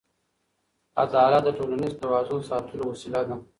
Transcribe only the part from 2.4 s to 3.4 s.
ساتلو وسیله ده.